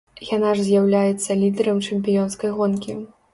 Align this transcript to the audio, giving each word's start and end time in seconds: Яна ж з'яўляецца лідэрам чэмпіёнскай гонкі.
Яна 0.27 0.53
ж 0.59 0.63
з'яўляецца 0.67 1.37
лідэрам 1.41 1.83
чэмпіёнскай 1.89 2.55
гонкі. 2.57 2.99